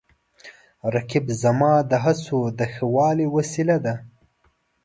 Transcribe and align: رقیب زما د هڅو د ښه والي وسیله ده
رقیب 0.93 1.25
زما 1.41 1.73
د 1.89 1.91
هڅو 2.03 2.39
د 2.59 2.61
ښه 2.73 2.85
والي 2.95 3.27
وسیله 3.35 3.77
ده 3.85 3.95